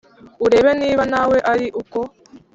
urebe 0.45 0.71
niba 0.81 1.03
nawe 1.11 1.37
ari 1.51 1.67
uko 1.81 1.99